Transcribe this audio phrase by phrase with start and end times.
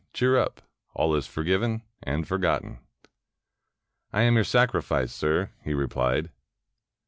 [0.13, 0.63] Cheer up.
[0.95, 2.79] All is forgiven and forgotten."
[4.11, 6.31] "I am your sacrifice, sir," he replied.